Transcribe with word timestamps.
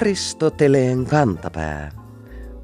Aristoteleen 0.00 1.06
kantapää. 1.06 1.90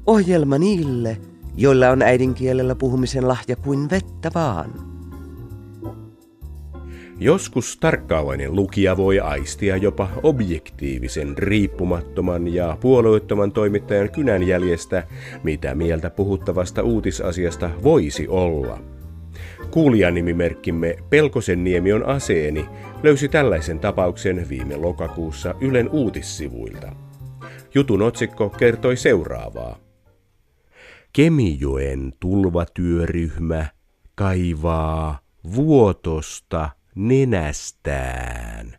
Ohjelma 0.05 0.57
niille, 0.57 1.17
joilla 1.57 1.89
on 1.89 2.01
äidinkielellä 2.01 2.75
puhumisen 2.75 3.27
lahja 3.27 3.55
kuin 3.55 3.89
vettä 3.89 4.31
vaan. 4.35 4.73
Joskus 7.19 7.77
tarkkaavainen 7.77 8.55
lukija 8.55 8.97
voi 8.97 9.19
aistia 9.19 9.77
jopa 9.77 10.09
objektiivisen, 10.23 11.37
riippumattoman 11.37 12.47
ja 12.47 12.77
puolueettoman 12.81 13.51
toimittajan 13.51 14.11
kynänjäljestä, 14.11 15.03
mitä 15.43 15.75
mieltä 15.75 16.09
puhuttavasta 16.09 16.83
uutisasiasta 16.83 17.69
voisi 17.83 18.27
olla. 18.27 18.79
Kuulijanimimerkkimme 19.71 20.95
Pelkosen 21.09 21.63
niemi 21.63 21.93
on 21.93 22.05
aseeni 22.05 22.65
löysi 23.03 23.27
tällaisen 23.27 23.79
tapauksen 23.79 24.49
viime 24.49 24.75
lokakuussa 24.75 25.55
Ylen 25.61 25.89
uutissivuilta. 25.89 27.06
Jutun 27.77 28.01
otsikko 28.01 28.49
kertoi 28.49 28.97
seuraavaa. 28.97 29.77
Kemijoen 31.13 32.13
tulvatyöryhmä 32.19 33.65
kaivaa 34.15 35.19
vuotosta 35.55 36.69
nenästään. 36.95 38.77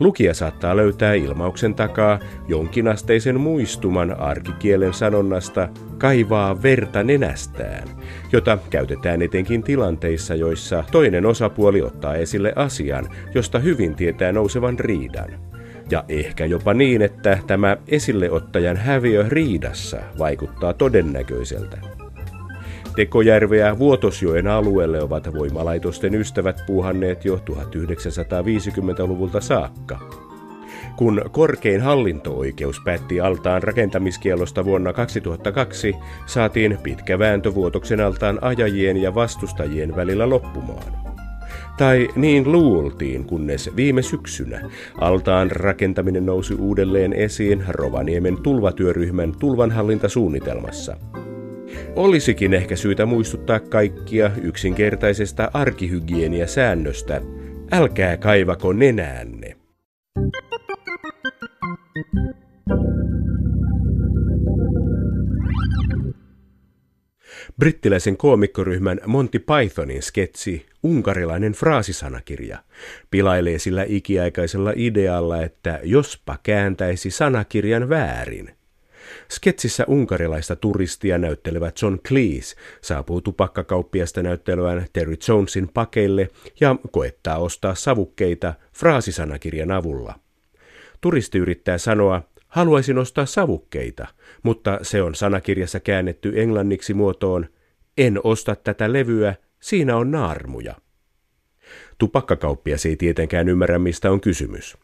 Lukija 0.00 0.34
saattaa 0.34 0.76
löytää 0.76 1.14
ilmauksen 1.14 1.74
takaa 1.74 2.18
jonkinasteisen 2.48 3.40
muistuman 3.40 4.20
arkikielen 4.20 4.94
sanonnasta 4.94 5.68
kaivaa 5.98 6.62
verta 6.62 7.02
nenästään, 7.02 7.88
jota 8.32 8.58
käytetään 8.70 9.22
etenkin 9.22 9.62
tilanteissa, 9.62 10.34
joissa 10.34 10.84
toinen 10.92 11.26
osapuoli 11.26 11.82
ottaa 11.82 12.14
esille 12.14 12.52
asian, 12.56 13.08
josta 13.34 13.58
hyvin 13.58 13.94
tietää 13.94 14.32
nousevan 14.32 14.78
riidan. 14.78 15.55
Ja 15.90 16.04
ehkä 16.08 16.44
jopa 16.44 16.74
niin, 16.74 17.02
että 17.02 17.38
tämä 17.46 17.76
esilleottajan 17.88 18.76
häviö 18.76 19.24
riidassa 19.28 19.96
vaikuttaa 20.18 20.72
todennäköiseltä. 20.72 21.78
Tekojärveä 22.96 23.78
Vuotosjoen 23.78 24.46
alueelle 24.46 25.02
ovat 25.02 25.34
voimalaitosten 25.34 26.14
ystävät 26.14 26.62
puuhanneet 26.66 27.24
jo 27.24 27.36
1950-luvulta 27.36 29.40
saakka. 29.40 29.98
Kun 30.96 31.22
korkein 31.30 31.80
hallinto-oikeus 31.80 32.80
päätti 32.84 33.20
altaan 33.20 33.62
rakentamiskielosta 33.62 34.64
vuonna 34.64 34.92
2002, 34.92 35.94
saatiin 36.26 36.78
pitkä 36.82 37.18
vääntö 37.18 37.54
Vuotoksen 37.54 38.00
altaan 38.00 38.38
ajajien 38.42 38.96
ja 38.96 39.14
vastustajien 39.14 39.96
välillä 39.96 40.30
loppumaan. 40.30 41.15
Tai 41.78 42.08
niin 42.16 42.52
luultiin, 42.52 43.24
kunnes 43.24 43.70
viime 43.76 44.02
syksynä 44.02 44.70
altaan 45.00 45.50
rakentaminen 45.50 46.26
nousi 46.26 46.54
uudelleen 46.54 47.12
esiin 47.12 47.64
Rovaniemen 47.68 48.36
tulvatyöryhmän 48.36 49.32
tulvanhallintasuunnitelmassa– 49.38 50.96
Olisikin 51.96 52.54
ehkä 52.54 52.76
syytä 52.76 53.06
muistuttaa 53.06 53.60
kaikkia 53.60 54.30
yksinkertaisesta 54.42 55.50
arkihygieniasäännöstä. 55.52 57.20
Älkää 57.72 58.16
kaivako 58.16 58.72
nenäänne. 58.72 59.56
Brittiläisen 67.58 68.16
koomikkoryhmän 68.16 69.00
Monty 69.06 69.38
Pythonin 69.38 70.02
sketsi 70.02 70.66
Unkarilainen 70.82 71.52
fraasisanakirja 71.52 72.58
pilailee 73.10 73.58
sillä 73.58 73.84
ikiaikaisella 73.88 74.72
idealla, 74.76 75.42
että 75.42 75.80
jospa 75.82 76.38
kääntäisi 76.42 77.10
sanakirjan 77.10 77.88
väärin– 77.88 78.50
Sketsissä 79.28 79.84
unkarilaista 79.88 80.56
turistia 80.56 81.18
näyttelevä 81.18 81.72
John 81.82 81.98
Cleese 82.08 82.56
saapuu 82.80 83.20
tupakkakauppiasta 83.20 84.22
näyttelevän 84.22 84.86
Terry 84.92 85.16
Jonesin 85.28 85.68
pakeille 85.68 86.28
ja 86.60 86.76
koettaa 86.90 87.38
ostaa 87.38 87.74
savukkeita 87.74 88.54
fraasisanakirjan 88.72 89.70
avulla. 89.70 90.14
Turisti 91.00 91.38
yrittää 91.38 91.78
sanoa, 91.78 92.22
haluaisin 92.56 92.98
ostaa 92.98 93.26
savukkeita, 93.26 94.06
mutta 94.42 94.78
se 94.82 95.02
on 95.02 95.14
sanakirjassa 95.14 95.80
käännetty 95.80 96.32
englanniksi 96.36 96.94
muotoon, 96.94 97.46
en 97.98 98.20
osta 98.24 98.56
tätä 98.56 98.92
levyä, 98.92 99.34
siinä 99.60 99.96
on 99.96 100.10
naarmuja. 100.10 100.74
Tupakkakauppias 101.98 102.86
ei 102.86 102.96
tietenkään 102.96 103.48
ymmärrä, 103.48 103.78
mistä 103.78 104.10
on 104.10 104.20
kysymys. 104.20 104.76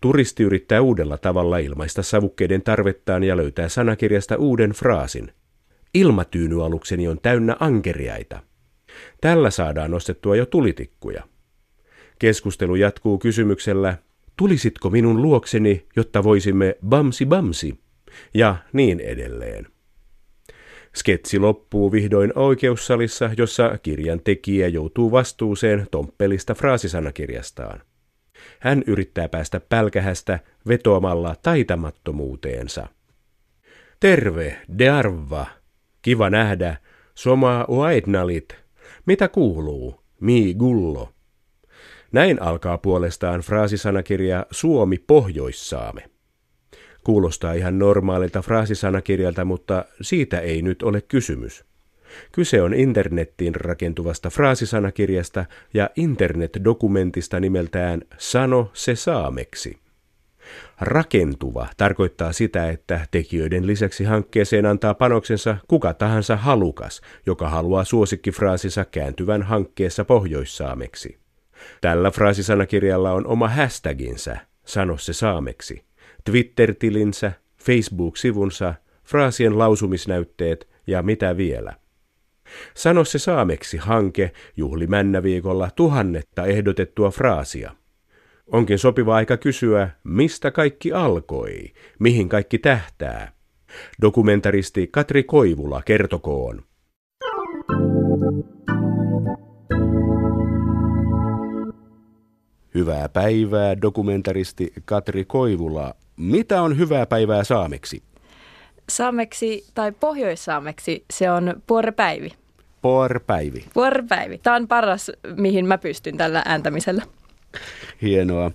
Turisti 0.00 0.42
yrittää 0.42 0.80
uudella 0.80 1.18
tavalla 1.18 1.58
ilmaista 1.58 2.02
savukkeiden 2.02 2.62
tarvettaan 2.62 3.24
ja 3.24 3.36
löytää 3.36 3.68
sanakirjasta 3.68 4.36
uuden 4.36 4.70
fraasin. 4.70 5.32
Ilmatyynyalukseni 5.94 7.08
on 7.08 7.20
täynnä 7.22 7.56
ankeriaita. 7.60 8.42
Tällä 9.20 9.50
saadaan 9.50 9.90
nostettua 9.90 10.36
jo 10.36 10.46
tulitikkuja. 10.46 11.22
Keskustelu 12.18 12.74
jatkuu 12.74 13.18
kysymyksellä, 13.18 13.96
tulisitko 14.40 14.90
minun 14.90 15.22
luokseni, 15.22 15.86
jotta 15.96 16.24
voisimme 16.24 16.76
bamsi 16.88 17.26
bamsi, 17.26 17.80
ja 18.34 18.56
niin 18.72 19.00
edelleen. 19.00 19.66
Sketsi 20.96 21.38
loppuu 21.38 21.92
vihdoin 21.92 22.32
oikeussalissa, 22.38 23.30
jossa 23.36 23.78
kirjan 23.82 24.20
tekijä 24.24 24.68
joutuu 24.68 25.12
vastuuseen 25.12 25.86
tomppelista 25.90 26.54
fraasisanakirjastaan. 26.54 27.80
Hän 28.58 28.82
yrittää 28.86 29.28
päästä 29.28 29.60
pälkähästä 29.60 30.38
vetoamalla 30.68 31.36
taitamattomuuteensa. 31.42 32.86
Terve, 34.00 34.56
dearva. 34.78 35.46
Kiva 36.02 36.30
nähdä. 36.30 36.76
Soma 37.14 37.64
uaitnalit. 37.68 38.56
Mitä 39.06 39.28
kuuluu? 39.28 40.00
Mi 40.20 40.54
gullo. 40.54 41.12
Näin 42.12 42.42
alkaa 42.42 42.78
puolestaan 42.78 43.40
fraasisanakirja 43.40 44.46
Suomi 44.50 44.98
Pohjoissaame. 45.06 46.10
Kuulostaa 47.04 47.52
ihan 47.52 47.78
normaalilta 47.78 48.42
fraasisanakirjalta, 48.42 49.44
mutta 49.44 49.84
siitä 50.00 50.38
ei 50.38 50.62
nyt 50.62 50.82
ole 50.82 51.00
kysymys. 51.00 51.64
Kyse 52.32 52.62
on 52.62 52.74
internettiin 52.74 53.54
rakentuvasta 53.54 54.30
fraasisanakirjasta 54.30 55.44
ja 55.74 55.90
internetdokumentista 55.96 57.40
nimeltään 57.40 58.02
Sano 58.18 58.70
se 58.72 58.96
saameksi. 58.96 59.78
Rakentuva 60.80 61.68
tarkoittaa 61.76 62.32
sitä, 62.32 62.70
että 62.70 63.06
tekijöiden 63.10 63.66
lisäksi 63.66 64.04
hankkeeseen 64.04 64.66
antaa 64.66 64.94
panoksensa 64.94 65.56
kuka 65.68 65.94
tahansa 65.94 66.36
halukas, 66.36 67.00
joka 67.26 67.48
haluaa 67.48 67.84
suosikkifraasissa 67.84 68.84
kääntyvän 68.84 69.42
hankkeessa 69.42 70.04
pohjoissaameksi. 70.04 71.19
Tällä 71.80 72.10
fraasisanakirjalla 72.10 73.12
on 73.12 73.26
oma 73.26 73.48
hashtaginsa, 73.48 74.36
sano 74.64 74.98
se 74.98 75.12
saameksi, 75.12 75.84
Twitter-tilinsä, 76.24 77.32
Facebook-sivunsa, 77.62 78.74
fraasien 79.04 79.58
lausumisnäytteet 79.58 80.68
ja 80.86 81.02
mitä 81.02 81.36
vielä. 81.36 81.72
Sano 82.74 83.04
se 83.04 83.18
saameksi 83.18 83.76
hanke 83.76 84.32
juhli 84.56 84.86
Männäviikolla 84.86 85.70
tuhannetta 85.76 86.46
ehdotettua 86.46 87.10
fraasia. 87.10 87.74
Onkin 88.46 88.78
sopiva 88.78 89.16
aika 89.16 89.36
kysyä, 89.36 89.90
mistä 90.04 90.50
kaikki 90.50 90.92
alkoi, 90.92 91.72
mihin 91.98 92.28
kaikki 92.28 92.58
tähtää. 92.58 93.32
Dokumentaristi 94.02 94.88
Katri 94.92 95.22
Koivula 95.22 95.82
kertokoon. 95.84 96.62
Hyvää 102.74 103.08
päivää, 103.08 103.82
dokumentaristi 103.82 104.72
Katri 104.84 105.24
Koivula. 105.24 105.94
Mitä 106.16 106.62
on 106.62 106.78
hyvää 106.78 107.06
päivää 107.06 107.44
saameksi? 107.44 108.02
Saameksi 108.88 109.64
tai 109.74 109.92
pohjoissaameksi 109.92 111.04
se 111.12 111.30
on 111.30 111.62
puorepäivi. 111.66 112.30
Puorepäivi. 112.82 113.64
Puorepäivi. 113.74 114.38
Tämä 114.38 114.56
on 114.56 114.68
paras, 114.68 115.10
mihin 115.36 115.66
mä 115.66 115.78
pystyn 115.78 116.16
tällä 116.16 116.42
ääntämisellä. 116.46 117.02
Hienoa. 118.02 118.50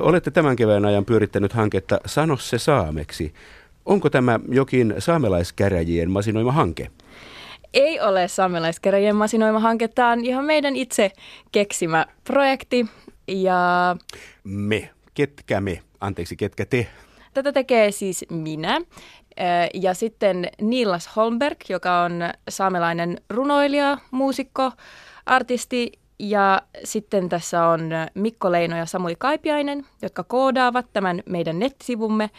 olette 0.00 0.30
tämän 0.30 0.56
kevään 0.56 0.84
ajan 0.84 1.04
pyörittänyt 1.04 1.52
hanketta 1.52 2.00
Sano 2.06 2.36
se 2.36 2.58
saameksi. 2.58 3.34
Onko 3.84 4.10
tämä 4.10 4.40
jokin 4.48 4.94
saamelaiskäräjien 4.98 6.10
masinoima 6.10 6.52
hanke? 6.52 6.90
Ei 7.74 8.00
ole 8.00 8.28
saamelaiskäräjien 8.28 9.16
masinoima 9.16 9.58
hanke. 9.58 9.88
Tämä 9.88 10.12
on 10.12 10.24
ihan 10.24 10.44
meidän 10.44 10.76
itse 10.76 11.10
keksimä 11.52 12.06
projekti. 12.24 12.86
Ja... 13.28 13.96
Me. 14.44 14.90
Ketkä 15.14 15.60
me? 15.60 15.82
Anteeksi, 16.00 16.36
ketkä 16.36 16.66
te? 16.66 16.86
Tätä 17.34 17.52
tekee 17.52 17.90
siis 17.90 18.24
minä 18.30 18.80
ja 19.74 19.94
sitten 19.94 20.48
Niilas 20.60 21.16
Holmberg, 21.16 21.58
joka 21.68 22.02
on 22.02 22.20
saamelainen 22.48 23.20
runoilija, 23.30 23.98
muusikko, 24.10 24.72
artisti 25.26 25.92
Ja 26.18 26.62
sitten 26.84 27.28
tässä 27.28 27.66
on 27.66 27.90
Mikko 28.14 28.52
Leino 28.52 28.76
ja 28.76 28.86
Samuli 28.86 29.14
Kaipiainen, 29.18 29.86
jotka 30.02 30.24
koodaavat 30.24 30.86
tämän 30.92 31.22
meidän 31.26 31.58
nettisivumme. 31.58 32.30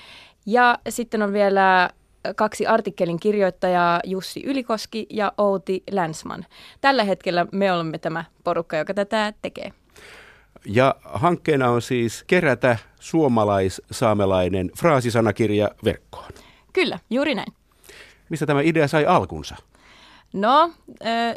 Ja 0.46 0.80
sitten 0.90 1.22
on 1.22 1.34
vielä 1.34 1.90
kaksi 2.36 2.68
artikkelin 2.68 3.20
kirjoittajaa, 3.20 4.00
Jussi 4.04 4.44
Ylikoski 4.46 5.08
ja 5.10 5.32
Outi 5.38 5.84
Länsman. 5.92 6.46
Tällä 6.82 7.04
hetkellä 7.04 7.46
me 7.52 7.74
olemme 7.74 7.98
tämä 7.98 8.24
porukka, 8.44 8.78
joka 8.78 8.94
tätä 8.94 9.34
tekee. 9.42 9.74
Ja 10.66 10.96
hankkeena 11.04 11.70
on 11.70 11.82
siis 11.82 12.24
kerätä 12.28 12.78
suomalais-saamelainen 13.00 14.72
fraasisanakirja 14.80 15.70
verkkoon. 15.84 16.32
Kyllä, 16.74 17.00
juuri 17.10 17.36
näin. 17.36 17.54
Mistä 18.30 18.46
tämä 18.46 18.62
idea 18.62 18.88
sai 18.88 19.06
alkunsa? 19.06 19.56
No, 20.34 20.72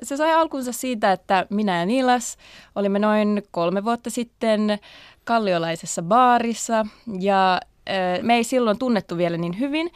se 0.02 0.17
sai 0.17 0.32
alkunsa 0.32 0.73
siitä, 0.73 1.12
että 1.12 1.46
minä 1.50 1.78
ja 1.78 1.87
Niilas 1.87 2.37
olimme 2.75 2.99
noin 2.99 3.43
kolme 3.50 3.84
vuotta 3.84 4.11
sitten 4.11 4.78
kalliolaisessa 5.25 6.02
baarissa 6.02 6.87
ja 7.20 7.61
me 8.23 8.34
ei 8.34 8.44
silloin 8.44 8.78
tunnettu 8.78 9.17
vielä 9.17 9.37
niin 9.37 9.58
hyvin. 9.58 9.90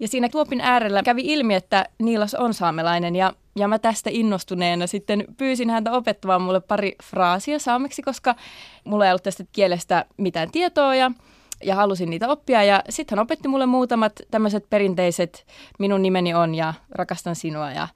Ja 0.00 0.08
siinä 0.08 0.28
tuopin 0.28 0.60
äärellä 0.60 1.02
kävi 1.02 1.22
ilmi, 1.24 1.54
että 1.54 1.86
Niilas 1.98 2.34
on 2.34 2.54
saamelainen 2.54 3.16
ja, 3.16 3.32
ja 3.56 3.68
mä 3.68 3.78
tästä 3.78 4.10
innostuneena 4.12 4.86
sitten 4.86 5.24
pyysin 5.36 5.70
häntä 5.70 5.92
opettamaan 5.92 6.42
mulle 6.42 6.60
pari 6.60 6.96
fraasia 7.04 7.58
saameksi, 7.58 8.02
koska 8.02 8.34
mulla 8.84 9.06
ei 9.06 9.10
ollut 9.10 9.22
tästä 9.22 9.44
kielestä 9.52 10.04
mitään 10.16 10.50
tietoa 10.50 10.94
ja, 10.94 11.10
ja 11.64 11.74
halusin 11.74 12.10
niitä 12.10 12.28
oppia. 12.28 12.64
Ja 12.64 12.82
sitten 12.88 13.18
hän 13.18 13.22
opetti 13.22 13.48
mulle 13.48 13.66
muutamat 13.66 14.12
tämmöiset 14.30 14.70
perinteiset 14.70 15.46
minun 15.78 16.02
nimeni 16.02 16.34
on 16.34 16.54
ja 16.54 16.74
rakastan 16.90 17.36
sinua 17.36 17.70
ja 17.70 17.88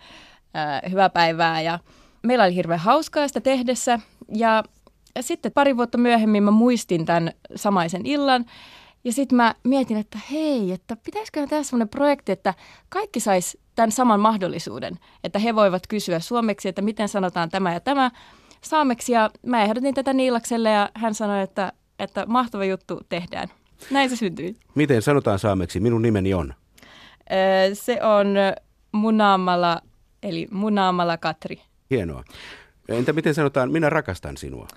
ää, 0.54 0.82
hyvää 0.90 1.10
päivää. 1.10 1.60
Ja 1.60 1.78
meillä 2.22 2.44
oli 2.44 2.54
hirveän 2.54 2.80
hauskaa 2.80 3.28
sitä 3.28 3.40
tehdessä 3.40 4.00
ja 4.34 4.64
sitten 5.20 5.52
pari 5.52 5.76
vuotta 5.76 5.98
myöhemmin 5.98 6.42
mä 6.42 6.50
muistin 6.50 7.04
tämän 7.04 7.32
samaisen 7.56 8.06
illan 8.06 8.44
ja 9.04 9.12
sitten 9.12 9.36
mä 9.36 9.54
mietin, 9.64 9.96
että 9.96 10.18
hei, 10.30 10.72
että 10.72 10.96
pitäisiköhän 10.96 11.48
tehdä 11.48 11.62
sellainen 11.62 11.88
projekti, 11.88 12.32
että 12.32 12.54
kaikki 12.88 13.20
sais 13.20 13.58
tämän 13.74 13.92
saman 13.92 14.20
mahdollisuuden, 14.20 14.98
että 15.24 15.38
he 15.38 15.54
voivat 15.54 15.86
kysyä 15.86 16.20
suomeksi, 16.20 16.68
että 16.68 16.82
miten 16.82 17.08
sanotaan 17.08 17.50
tämä 17.50 17.72
ja 17.72 17.80
tämä 17.80 18.10
saameksi. 18.60 19.12
Ja 19.12 19.30
mä 19.46 19.62
ehdotin 19.62 19.94
tätä 19.94 20.12
Niilakselle 20.12 20.70
ja 20.70 20.90
hän 20.94 21.14
sanoi, 21.14 21.42
että, 21.42 21.72
että 21.98 22.26
mahtava 22.26 22.64
juttu 22.64 23.00
tehdään. 23.08 23.48
Näin 23.90 24.10
se 24.10 24.16
syntyi. 24.16 24.56
Miten 24.74 25.02
sanotaan 25.02 25.38
saameksi? 25.38 25.80
Minun 25.80 26.02
nimeni 26.02 26.34
on. 26.34 26.54
se 27.72 28.02
on 28.02 28.26
Munaamala, 28.92 29.80
eli 30.22 30.46
Munaamala 30.50 31.16
Katri. 31.16 31.62
Hienoa. 31.90 32.24
Entä 32.88 33.12
miten 33.12 33.34
sanotaan, 33.34 33.70
minä 33.72 33.90
rakastan 33.90 34.36
sinua? 34.36 34.68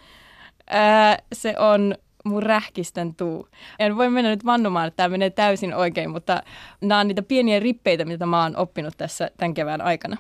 se 1.34 1.56
on 1.60 1.96
mun 2.24 2.44
rähkistän 2.44 3.16
tuu. 3.16 3.48
En 3.80 3.98
voi 3.98 4.10
mennä 4.10 4.30
nyt 4.30 4.46
vannomaan, 4.46 4.88
että 4.88 4.98
tämä 4.98 5.10
menee 5.10 5.30
täysin 5.30 5.74
oikein, 5.74 6.10
mutta 6.10 6.44
nämä 6.82 7.00
on 7.00 7.08
niitä 7.08 7.22
pieniä 7.22 7.60
rippeitä, 7.60 8.06
mitä 8.06 8.26
mä 8.26 8.44
oon 8.44 8.58
oppinut 8.58 8.94
tässä 8.98 9.32
tämän 9.38 9.54
kevään 9.54 9.82
aikana. 9.82 10.18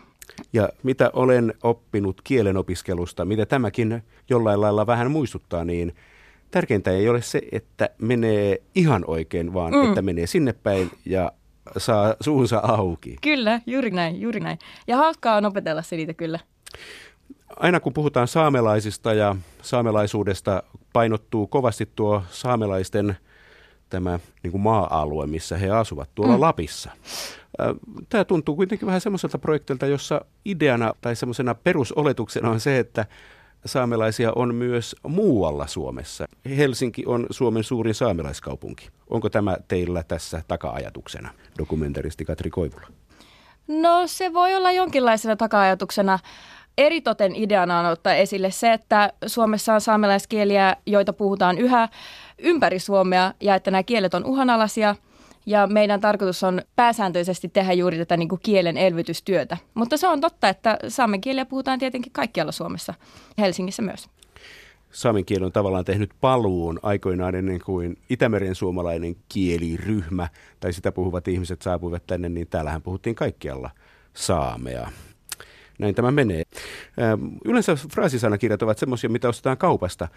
Ja 0.53 0.69
mitä 0.83 1.09
olen 1.13 1.53
oppinut 1.63 2.21
kielen 2.23 2.57
opiskelusta, 2.57 3.25
mitä 3.25 3.45
tämäkin 3.45 4.03
jollain 4.29 4.61
lailla 4.61 4.88
vähän 4.88 5.11
muistuttaa, 5.11 5.65
niin 5.65 5.95
tärkeintä 6.51 6.91
ei 6.91 7.09
ole 7.09 7.21
se, 7.21 7.41
että 7.51 7.89
menee 7.97 8.61
ihan 8.75 9.03
oikein, 9.07 9.53
vaan 9.53 9.73
mm. 9.73 9.88
että 9.88 10.01
menee 10.01 10.27
sinne 10.27 10.53
päin 10.53 10.91
ja 11.06 11.31
saa 11.77 12.15
suunsa 12.19 12.61
auki. 12.63 13.15
Kyllä, 13.21 13.61
juuri 13.65 13.91
näin, 13.91 14.21
juuri 14.21 14.39
näin. 14.39 14.59
Ja 14.88 14.97
hauskaa 14.97 15.35
on 15.35 15.45
opetella 15.45 15.81
se 15.81 15.95
niitä 15.95 16.13
kyllä 16.13 16.39
aina 17.55 17.79
kun 17.79 17.94
puhutaan 17.94 18.27
saamelaisista 18.27 19.13
ja 19.13 19.35
saamelaisuudesta, 19.61 20.63
painottuu 20.94 21.47
kovasti 21.47 21.89
tuo 21.95 22.23
saamelaisten 22.29 23.17
tämä 23.89 24.19
niin 24.44 24.51
kuin 24.51 24.61
maa-alue, 24.61 25.27
missä 25.27 25.57
he 25.57 25.69
asuvat 25.69 26.09
tuolla 26.15 26.35
mm. 26.35 26.41
Lapissa. 26.41 26.91
Tämä 28.09 28.23
tuntuu 28.23 28.55
kuitenkin 28.55 28.85
vähän 28.85 29.01
semmoiselta 29.01 29.38
projektilta, 29.38 29.85
jossa 29.85 30.25
ideana 30.45 30.94
tai 31.01 31.15
semmoisena 31.15 31.55
perusoletuksena 31.55 32.50
on 32.50 32.59
se, 32.59 32.79
että 32.79 33.05
saamelaisia 33.65 34.31
on 34.35 34.56
myös 34.56 34.95
muualla 35.07 35.67
Suomessa. 35.67 36.25
Helsinki 36.57 37.03
on 37.06 37.25
Suomen 37.29 37.63
suurin 37.63 37.95
saamelaiskaupunki. 37.95 38.89
Onko 39.09 39.29
tämä 39.29 39.57
teillä 39.67 40.03
tässä 40.03 40.41
taka-ajatuksena, 40.47 41.29
dokumentaristi 41.57 42.25
Katri 42.25 42.49
Koivula? 42.49 42.88
No 43.67 44.03
se 44.07 44.33
voi 44.33 44.56
olla 44.56 44.71
jonkinlaisena 44.71 45.35
taka-ajatuksena. 45.35 46.19
Eritoten 46.77 47.35
ideana 47.35 47.79
on 47.79 47.85
ottaa 47.85 48.13
esille 48.13 48.51
se, 48.51 48.73
että 48.73 49.13
Suomessa 49.25 49.73
on 49.73 49.81
saamelaiskieliä, 49.81 50.75
joita 50.85 51.13
puhutaan 51.13 51.57
yhä 51.57 51.89
ympäri 52.37 52.79
Suomea 52.79 53.33
ja 53.41 53.55
että 53.55 53.71
nämä 53.71 53.83
kielet 53.83 54.13
on 54.13 54.25
uhanalaisia. 54.25 54.95
Ja 55.45 55.67
meidän 55.67 56.01
tarkoitus 56.01 56.43
on 56.43 56.61
pääsääntöisesti 56.75 57.49
tehdä 57.49 57.73
juuri 57.73 57.97
tätä 57.97 58.17
niin 58.17 58.29
kuin 58.29 58.41
kielen 58.43 58.77
elvytystyötä. 58.77 59.57
Mutta 59.73 59.97
se 59.97 60.07
on 60.07 60.21
totta, 60.21 60.49
että 60.49 60.77
saamen 60.87 61.21
kieliä 61.21 61.45
puhutaan 61.45 61.79
tietenkin 61.79 62.11
kaikkialla 62.11 62.51
Suomessa, 62.51 62.93
Helsingissä 63.37 63.81
myös. 63.81 64.09
Saamen 64.91 65.25
kieli 65.25 65.45
on 65.45 65.51
tavallaan 65.51 65.85
tehnyt 65.85 66.11
paluun 66.21 66.79
aikoinaan 66.83 67.35
ennen 67.35 67.59
kuin 67.65 67.97
Itämeren 68.09 68.55
suomalainen 68.55 69.15
kieliryhmä 69.29 70.27
tai 70.59 70.73
sitä 70.73 70.91
puhuvat 70.91 71.27
ihmiset 71.27 71.61
saapuivat 71.61 72.03
tänne, 72.07 72.29
niin 72.29 72.47
täällähän 72.47 72.81
puhuttiin 72.81 73.15
kaikkialla 73.15 73.69
saamea 74.13 74.91
näin 75.79 75.95
tämä 75.95 76.11
menee. 76.11 76.43
Yleensä 77.45 77.75
fraasisanakirjat 77.93 78.61
ovat 78.61 78.77
semmoisia, 78.77 79.09
mitä 79.09 79.29
ostetaan 79.29 79.57
kaupasta. 79.57 80.07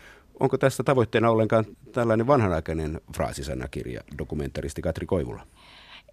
Onko 0.41 0.59
tässä 0.59 0.83
tavoitteena 0.83 1.31
ollenkaan 1.31 1.65
tällainen 1.93 2.27
vanhanaikainen 2.27 3.01
fraasisanakirja, 3.17 4.01
dokumentaristi 4.19 4.83
Katri 4.83 5.07
Koivula? 5.07 5.47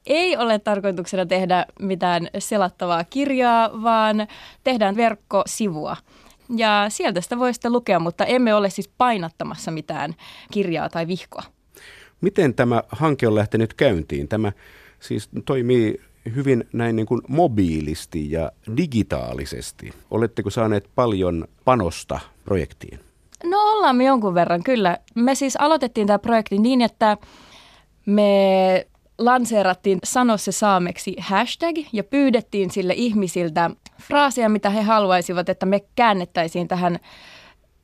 Ei 0.06 0.38
ole 0.38 0.60
tarkoituksena 0.60 1.26
tehdä 1.26 1.66
mitään 1.80 2.28
selattavaa 2.40 3.04
kirjaa, 3.04 3.84
vaan 3.84 4.28
tehdään 4.64 4.96
verkkosivua. 4.96 5.98
Ja 6.56 6.86
sieltä 6.90 7.22
sitä 7.22 7.40
voi 7.40 7.54
sitten 7.54 7.72
lukea, 7.72 8.00
mutta 8.00 8.26
emme 8.26 8.54
ole 8.56 8.70
siis 8.70 8.92
painattamassa 8.98 9.72
mitään 9.72 10.14
kirjaa 10.52 10.90
tai 10.90 11.08
vihkoa. 11.08 11.44
Miten 12.22 12.54
tämä 12.54 12.84
hanke 12.90 13.28
on 13.28 13.36
lähtenyt 13.36 13.74
käyntiin? 13.74 14.28
Tämä 14.28 14.52
siis 15.00 15.30
toimii 15.46 16.02
hyvin 16.36 16.64
näin 16.74 16.96
niin 16.96 17.06
kuin 17.06 17.22
mobiilisti 17.28 18.32
ja 18.32 18.52
digitaalisesti. 18.78 19.94
Oletteko 20.12 20.50
saaneet 20.50 20.90
paljon 20.96 21.48
panosta 21.66 22.20
projektiin? 22.46 23.00
No 23.44 23.58
ollaan 23.62 23.96
me 23.96 24.04
jonkun 24.04 24.34
verran, 24.34 24.64
kyllä. 24.64 24.98
Me 25.16 25.36
siis 25.36 25.56
aloitettiin 25.56 26.08
tämä 26.08 26.20
projekti 26.20 26.58
niin, 26.58 26.82
että 26.82 27.18
me 28.06 28.88
lanseerattiin 29.18 30.00
Sano 30.04 30.38
se 30.38 30.52
saameksi 30.52 31.16
hashtag 31.20 31.76
ja 31.94 32.04
pyydettiin 32.04 32.72
sille 32.72 32.94
ihmisiltä 32.94 33.70
fraaseja, 34.02 34.50
mitä 34.50 34.70
he 34.70 34.82
haluaisivat, 34.82 35.50
että 35.50 35.66
me 35.66 35.82
käännettäisiin 35.96 36.68
tähän 36.68 37.00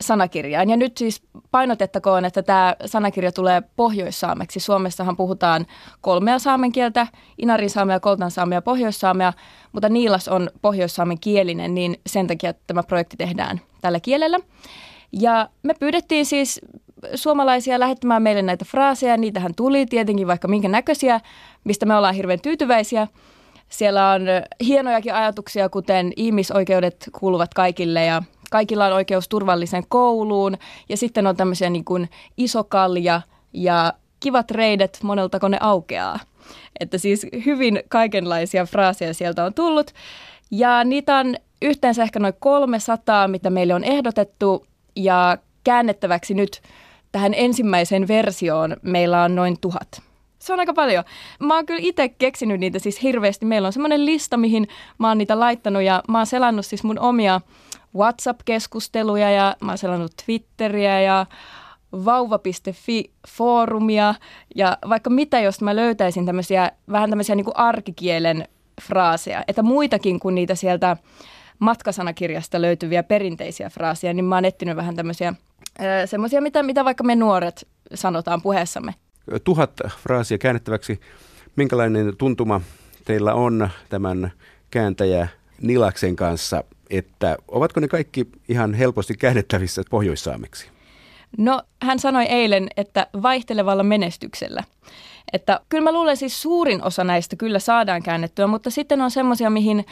sanakirjaan. 0.01 0.69
Ja 0.69 0.77
nyt 0.77 0.97
siis 0.97 1.21
painotettakoon, 1.51 2.25
että 2.25 2.43
tämä 2.43 2.75
sanakirja 2.85 3.31
tulee 3.31 3.61
pohjoissaameksi. 3.75 4.59
Suomessahan 4.59 5.17
puhutaan 5.17 5.65
kolmea 6.01 6.39
saamen 6.39 6.71
kieltä, 6.71 7.07
inarin 7.37 7.69
saamea, 7.69 7.99
koltan 7.99 8.31
saamea 8.31 8.57
ja 8.57 8.61
pohjoissaamea, 8.61 9.33
mutta 9.71 9.89
Niilas 9.89 10.27
on 10.27 10.49
pohjoissaamen 10.61 11.19
kielinen, 11.19 11.75
niin 11.75 11.99
sen 12.07 12.27
takia 12.27 12.53
tämä 12.67 12.83
projekti 12.83 13.17
tehdään 13.17 13.61
tällä 13.81 13.99
kielellä. 13.99 14.39
Ja 15.11 15.49
me 15.63 15.73
pyydettiin 15.79 16.25
siis 16.25 16.61
suomalaisia 17.15 17.79
lähettämään 17.79 18.23
meille 18.23 18.41
näitä 18.41 18.65
fraaseja, 18.65 19.17
niitähän 19.17 19.55
tuli 19.55 19.85
tietenkin 19.85 20.27
vaikka 20.27 20.47
minkä 20.47 20.67
näköisiä, 20.67 21.21
mistä 21.63 21.85
me 21.85 21.95
ollaan 21.95 22.15
hirveän 22.15 22.41
tyytyväisiä. 22.41 23.07
Siellä 23.69 24.11
on 24.11 24.21
hienojakin 24.65 25.13
ajatuksia, 25.13 25.69
kuten 25.69 26.13
ihmisoikeudet 26.15 27.09
kuuluvat 27.19 27.53
kaikille 27.53 28.05
ja 28.05 28.23
kaikilla 28.49 28.85
on 28.85 28.93
oikeus 28.93 29.29
turvalliseen 29.29 29.83
kouluun 29.89 30.57
ja 30.89 30.97
sitten 30.97 31.27
on 31.27 31.35
tämmöisiä 31.35 31.69
niin 31.69 31.85
kuin 31.85 32.09
iso 32.37 32.63
kalja 32.63 33.21
ja 33.53 33.93
kivat 34.19 34.51
reidet, 34.51 34.99
moneltako 35.03 35.47
ne 35.47 35.57
aukeaa. 35.61 36.19
Että 36.79 36.97
siis 36.97 37.27
hyvin 37.45 37.83
kaikenlaisia 37.89 38.65
fraaseja 38.65 39.13
sieltä 39.13 39.45
on 39.45 39.53
tullut 39.53 39.91
ja 40.51 40.83
niitä 40.83 41.17
on 41.17 41.35
yhteensä 41.61 42.03
ehkä 42.03 42.19
noin 42.19 42.33
300, 42.39 43.27
mitä 43.27 43.49
meille 43.49 43.73
on 43.73 43.83
ehdotettu 43.83 44.65
ja 44.95 45.37
käännettäväksi 45.63 46.33
nyt 46.33 46.61
tähän 47.11 47.33
ensimmäiseen 47.33 48.07
versioon 48.07 48.77
meillä 48.81 49.23
on 49.23 49.35
noin 49.35 49.59
tuhat. 49.61 50.01
Se 50.39 50.53
on 50.53 50.59
aika 50.59 50.73
paljon. 50.73 51.03
Mä 51.39 51.55
oon 51.55 51.65
kyllä 51.65 51.79
itse 51.83 52.09
keksinyt 52.09 52.59
niitä 52.59 52.79
siis 52.79 53.03
hirveästi. 53.03 53.45
Meillä 53.45 53.65
on 53.65 53.73
semmoinen 53.73 54.05
lista, 54.05 54.37
mihin 54.37 54.67
mä 54.97 55.07
oon 55.07 55.17
niitä 55.17 55.39
laittanut 55.39 55.83
ja 55.83 56.03
mä 56.07 56.17
oon 56.17 56.27
selannut 56.27 56.65
siis 56.65 56.83
mun 56.83 56.99
omia 56.99 57.41
WhatsApp-keskusteluja 57.95 59.31
ja 59.31 59.55
mä 59.61 59.71
oon 59.71 59.77
selannut 59.77 60.11
Twitteriä 60.25 61.01
ja 61.01 61.25
vauva.fi-foorumia 61.91 64.15
ja 64.55 64.77
vaikka 64.89 65.09
mitä, 65.09 65.39
jos 65.39 65.61
mä 65.61 65.75
löytäisin 65.75 66.25
tämmöisiä, 66.25 66.71
vähän 66.91 67.09
tämmöisiä 67.09 67.35
niin 67.35 67.55
arkikielen 67.55 68.47
fraaseja, 68.81 69.43
että 69.47 69.63
muitakin 69.63 70.19
kuin 70.19 70.35
niitä 70.35 70.55
sieltä 70.55 70.97
matkasanakirjasta 71.59 72.61
löytyviä 72.61 73.03
perinteisiä 73.03 73.69
fraaseja, 73.69 74.13
niin 74.13 74.25
mä 74.25 74.35
oon 74.35 74.45
etsinyt 74.45 74.75
vähän 74.75 74.95
tämmöisiä 74.95 75.33
semmoisia, 76.05 76.41
mitä, 76.41 76.63
mitä 76.63 76.85
vaikka 76.85 77.03
me 77.03 77.15
nuoret 77.15 77.67
sanotaan 77.93 78.41
puheessamme. 78.41 78.95
Tuhat 79.43 79.71
fraasia 79.97 80.37
käännettäväksi. 80.37 80.99
Minkälainen 81.55 82.17
tuntuma 82.17 82.61
teillä 83.05 83.33
on 83.33 83.69
tämän 83.89 84.31
kääntäjä 84.71 85.27
Nilaksen 85.61 86.15
kanssa, 86.15 86.63
että 86.89 87.37
ovatko 87.47 87.79
ne 87.79 87.87
kaikki 87.87 88.27
ihan 88.49 88.73
helposti 88.73 89.13
käännettävissä 89.13 89.83
pohjoissaameksi? 89.89 90.67
No, 91.37 91.61
hän 91.81 91.99
sanoi 91.99 92.25
eilen, 92.25 92.67
että 92.77 93.07
vaihtelevalla 93.21 93.83
menestyksellä. 93.83 94.63
Että 95.33 95.59
kyllä 95.69 95.83
mä 95.83 95.91
luulen 95.91 96.17
siis 96.17 96.41
suurin 96.41 96.83
osa 96.83 97.03
näistä 97.03 97.35
kyllä 97.35 97.59
saadaan 97.59 98.03
käännettyä, 98.03 98.47
mutta 98.47 98.69
sitten 98.69 99.01
on 99.01 99.11
semmoisia, 99.11 99.49
mihin 99.49 99.85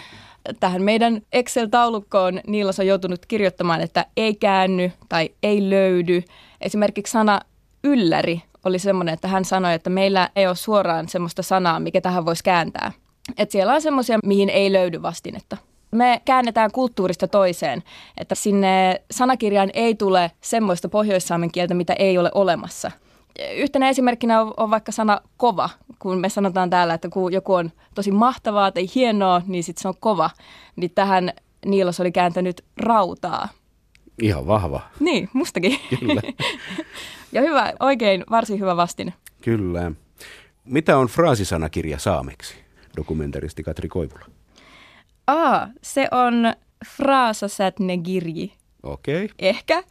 tähän 0.59 0.81
meidän 0.81 1.21
Excel-taulukkoon 1.33 2.41
Niilas 2.47 2.79
on 2.79 2.87
joutunut 2.87 3.25
kirjoittamaan, 3.25 3.81
että 3.81 4.05
ei 4.17 4.35
käänny 4.35 4.91
tai 5.09 5.29
ei 5.43 5.69
löydy. 5.69 6.23
Esimerkiksi 6.61 7.11
sana 7.11 7.39
ylläri 7.83 8.41
oli 8.65 8.79
semmoinen, 8.79 9.13
että 9.13 9.27
hän 9.27 9.45
sanoi, 9.45 9.73
että 9.73 9.89
meillä 9.89 10.29
ei 10.35 10.47
ole 10.47 10.55
suoraan 10.55 11.09
semmoista 11.09 11.43
sanaa, 11.43 11.79
mikä 11.79 12.01
tähän 12.01 12.25
voisi 12.25 12.43
kääntää. 12.43 12.91
Että 13.37 13.51
siellä 13.51 13.73
on 13.73 13.81
semmoisia, 13.81 14.19
mihin 14.25 14.49
ei 14.49 14.73
löydy 14.73 15.01
vastinetta. 15.01 15.57
Me 15.91 16.21
käännetään 16.25 16.71
kulttuurista 16.71 17.27
toiseen, 17.27 17.83
että 18.17 18.35
sinne 18.35 19.01
sanakirjaan 19.11 19.69
ei 19.73 19.95
tule 19.95 20.31
semmoista 20.41 20.89
pohjoissaamen 20.89 21.51
kieltä, 21.51 21.73
mitä 21.73 21.93
ei 21.93 22.17
ole 22.17 22.31
olemassa– 22.33 22.91
yhtenä 23.55 23.89
esimerkkinä 23.89 24.41
on, 24.41 24.53
on 24.57 24.69
vaikka 24.69 24.91
sana 24.91 25.21
kova, 25.37 25.69
kun 25.99 26.17
me 26.17 26.29
sanotaan 26.29 26.69
täällä, 26.69 26.93
että 26.93 27.09
kun 27.09 27.33
joku 27.33 27.53
on 27.53 27.71
tosi 27.95 28.11
mahtavaa 28.11 28.71
tai 28.71 28.87
hienoa, 28.95 29.41
niin 29.47 29.63
sitten 29.63 29.81
se 29.81 29.87
on 29.87 29.93
kova. 29.99 30.29
Niin 30.75 30.91
tähän 30.95 31.31
Niilos 31.65 31.99
oli 31.99 32.11
kääntänyt 32.11 32.65
rautaa. 32.77 33.47
Ihan 34.21 34.47
vahva. 34.47 34.81
Niin, 34.99 35.29
mustakin. 35.33 35.79
Kyllä. 35.99 36.21
ja 37.31 37.41
hyvä, 37.41 37.73
oikein 37.79 38.23
varsin 38.31 38.59
hyvä 38.59 38.77
vastine. 38.77 39.13
Kyllä. 39.41 39.91
Mitä 40.65 40.97
on 40.97 41.07
fraasisanakirja 41.07 41.99
saameksi, 41.99 42.55
dokumentaristi 42.97 43.63
Katri 43.63 43.89
Koivula? 43.89 44.25
Aa, 45.27 45.67
se 45.83 46.07
on 46.11 46.53
fraasasatnegirji. 46.95 48.53
Okei. 48.83 49.25
Okay. 49.25 49.35
Ehkä. 49.39 49.83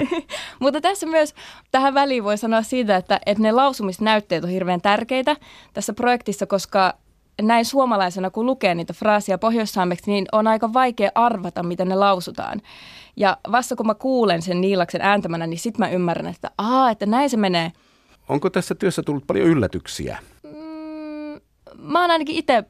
Mutta 0.60 0.80
tässä 0.80 1.06
myös 1.06 1.34
tähän 1.70 1.94
väliin 1.94 2.24
voi 2.24 2.38
sanoa 2.38 2.62
siitä, 2.62 2.96
että, 2.96 3.20
että 3.26 3.42
ne 3.42 3.52
lausumisnäytteet 3.52 4.44
on 4.44 4.50
hirveän 4.50 4.80
tärkeitä 4.80 5.36
tässä 5.72 5.92
projektissa, 5.92 6.46
koska 6.46 6.94
näin 7.42 7.64
suomalaisena, 7.64 8.30
kun 8.30 8.46
lukee 8.46 8.74
niitä 8.74 8.92
fraasia 8.92 9.38
pohjoissaameksi, 9.38 10.10
niin 10.10 10.26
on 10.32 10.46
aika 10.46 10.72
vaikea 10.72 11.10
arvata, 11.14 11.62
miten 11.62 11.88
ne 11.88 11.94
lausutaan. 11.94 12.60
Ja 13.16 13.36
vasta 13.52 13.76
kun 13.76 13.86
mä 13.86 13.94
kuulen 13.94 14.42
sen 14.42 14.60
Niilaksen 14.60 15.00
ääntämänä, 15.00 15.46
niin 15.46 15.58
sitten 15.58 15.86
mä 15.86 15.90
ymmärrän, 15.90 16.26
että 16.26 16.50
aa, 16.58 16.90
että 16.90 17.06
näin 17.06 17.30
se 17.30 17.36
menee. 17.36 17.72
Onko 18.28 18.50
tässä 18.50 18.74
työssä 18.74 19.02
tullut 19.02 19.26
paljon 19.26 19.46
yllätyksiä? 19.46 20.18
Mm, 20.42 21.40
mä 21.78 22.00
oon 22.00 22.10
ainakin 22.10 22.36
itse 22.36 22.64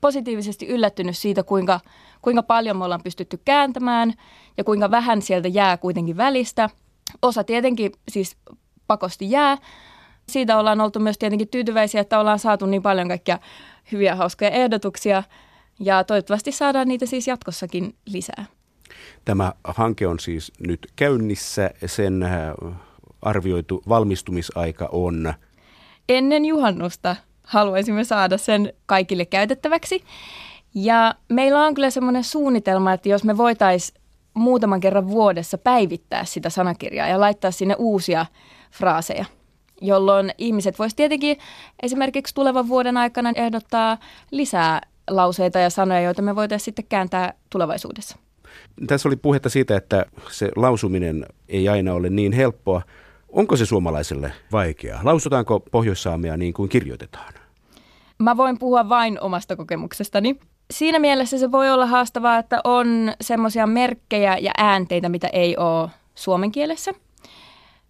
positiivisesti 0.00 0.66
yllättynyt 0.66 1.16
siitä, 1.16 1.42
kuinka, 1.42 1.80
kuinka 2.22 2.42
paljon 2.42 2.76
me 2.76 2.84
ollaan 2.84 3.02
pystytty 3.04 3.40
kääntämään 3.44 4.12
ja 4.56 4.64
kuinka 4.64 4.90
vähän 4.90 5.22
sieltä 5.22 5.48
jää 5.48 5.76
kuitenkin 5.76 6.16
välistä. 6.16 6.70
Osa 7.22 7.44
tietenkin 7.44 7.92
siis 8.08 8.36
pakosti 8.86 9.30
jää. 9.30 9.58
Siitä 10.28 10.58
ollaan 10.58 10.80
oltu 10.80 11.00
myös 11.00 11.18
tietenkin 11.18 11.48
tyytyväisiä, 11.48 12.00
että 12.00 12.20
ollaan 12.20 12.38
saatu 12.38 12.66
niin 12.66 12.82
paljon 12.82 13.08
kaikkia 13.08 13.38
hyviä 13.92 14.16
hauskoja 14.16 14.50
ehdotuksia 14.50 15.22
ja 15.80 16.04
toivottavasti 16.04 16.52
saadaan 16.52 16.88
niitä 16.88 17.06
siis 17.06 17.28
jatkossakin 17.28 17.94
lisää. 18.06 18.46
Tämä 19.24 19.52
hanke 19.64 20.06
on 20.06 20.20
siis 20.20 20.52
nyt 20.66 20.92
käynnissä. 20.96 21.70
Sen 21.86 22.22
äh, 22.22 22.32
arvioitu 23.22 23.82
valmistumisaika 23.88 24.88
on 24.92 25.34
ennen 26.08 26.44
juhannusta 26.44 27.16
haluaisimme 27.50 28.04
saada 28.04 28.38
sen 28.38 28.72
kaikille 28.86 29.24
käytettäväksi. 29.24 30.04
Ja 30.74 31.14
meillä 31.28 31.66
on 31.66 31.74
kyllä 31.74 31.90
semmoinen 31.90 32.24
suunnitelma, 32.24 32.92
että 32.92 33.08
jos 33.08 33.24
me 33.24 33.36
voitaisiin 33.36 34.00
muutaman 34.34 34.80
kerran 34.80 35.08
vuodessa 35.08 35.58
päivittää 35.58 36.24
sitä 36.24 36.50
sanakirjaa 36.50 37.08
ja 37.08 37.20
laittaa 37.20 37.50
sinne 37.50 37.74
uusia 37.78 38.26
fraaseja, 38.70 39.24
jolloin 39.80 40.32
ihmiset 40.38 40.78
voisivat 40.78 40.96
tietenkin 40.96 41.38
esimerkiksi 41.82 42.34
tulevan 42.34 42.68
vuoden 42.68 42.96
aikana 42.96 43.32
ehdottaa 43.34 43.98
lisää 44.30 44.80
lauseita 45.10 45.58
ja 45.58 45.70
sanoja, 45.70 46.00
joita 46.00 46.22
me 46.22 46.36
voitaisiin 46.36 46.64
sitten 46.64 46.84
kääntää 46.88 47.34
tulevaisuudessa. 47.50 48.18
Tässä 48.86 49.08
oli 49.08 49.16
puhetta 49.16 49.48
siitä, 49.48 49.76
että 49.76 50.06
se 50.30 50.50
lausuminen 50.56 51.26
ei 51.48 51.68
aina 51.68 51.92
ole 51.94 52.10
niin 52.10 52.32
helppoa. 52.32 52.82
Onko 53.28 53.56
se 53.56 53.66
suomalaiselle 53.66 54.32
vaikeaa? 54.52 55.00
Lausutaanko 55.04 55.60
pohjoissaamia 55.60 56.36
niin 56.36 56.52
kuin 56.52 56.68
kirjoitetaan? 56.68 57.39
Mä 58.20 58.36
voin 58.36 58.58
puhua 58.58 58.88
vain 58.88 59.20
omasta 59.20 59.56
kokemuksestani. 59.56 60.36
Siinä 60.70 60.98
mielessä 60.98 61.38
se 61.38 61.52
voi 61.52 61.70
olla 61.70 61.86
haastavaa, 61.86 62.38
että 62.38 62.60
on 62.64 63.12
semmoisia 63.20 63.66
merkkejä 63.66 64.38
ja 64.38 64.52
äänteitä, 64.58 65.08
mitä 65.08 65.28
ei 65.32 65.56
ole 65.56 65.90
suomen 66.14 66.52
kielessä. 66.52 66.92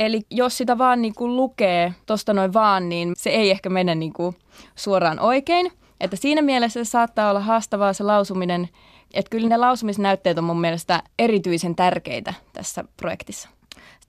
Eli 0.01 0.21
jos 0.31 0.59
sitä 0.59 0.79
vaan 0.79 1.03
niin 1.03 1.15
kuin 1.15 1.37
lukee 1.37 1.95
tuosta 2.07 2.35
noin 2.35 2.53
vaan, 2.53 2.89
niin 2.89 3.13
se 3.17 3.31
ei 3.31 3.51
ehkä 3.51 3.69
mene 3.69 3.95
niin 3.95 4.13
kuin 4.13 4.37
suoraan 4.77 5.21
oikein. 5.21 5.73
Että 6.01 6.17
siinä 6.17 6.43
mielessä 6.43 6.85
se 6.85 6.91
saattaa 6.91 7.31
olla 7.31 7.41
haastavaa 7.41 7.93
se 7.93 8.05
lausuminen. 8.05 8.69
Että 9.15 9.31
kyllä 9.31 9.49
ne 9.49 9.57
lausumisnäytteet 9.57 10.39
on 10.39 10.45
mun 10.45 10.61
mielestä 10.61 11.03
erityisen 11.19 11.77
tärkeitä 11.77 12.35
tässä 12.53 12.85
projektissa. 12.97 13.49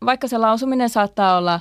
Vaikka 0.06 0.28
se 0.28 0.38
lausuminen 0.38 0.90
saattaa 0.90 1.38
olla 1.38 1.60